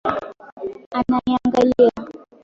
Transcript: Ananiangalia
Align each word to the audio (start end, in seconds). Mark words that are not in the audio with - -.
Ananiangalia 0.97 1.89